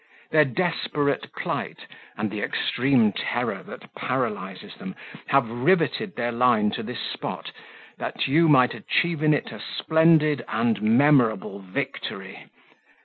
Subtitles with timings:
[0.31, 1.77] Their desperate plight,
[2.17, 4.95] and the extreme terror that paralyses them,
[5.27, 7.51] have rivetted their line to this spot,
[7.99, 12.45] that you might achieve in it a splendid and memorable victory.